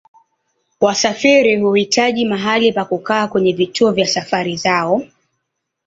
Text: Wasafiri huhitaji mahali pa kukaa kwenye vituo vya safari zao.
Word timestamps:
Wasafiri 0.81 1.59
huhitaji 1.59 2.25
mahali 2.25 2.73
pa 2.73 2.85
kukaa 2.85 3.27
kwenye 3.27 3.53
vituo 3.53 3.91
vya 3.91 4.07
safari 4.07 4.57
zao. 4.57 5.01